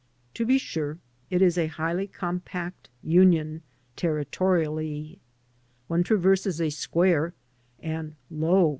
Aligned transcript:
To 0.33 0.47
be 0.47 0.57
sure, 0.57 0.97
it 1.29 1.43
is 1.43 1.59
a 1.59 1.67
highly 1.67 2.07
compact 2.07 2.89
union, 3.03 3.61
territorially. 3.95 5.19
One 5.87 6.01
traverses 6.03 6.59
a 6.59 6.71
square, 6.71 7.35
and 7.79 8.15
lo! 8.31 8.69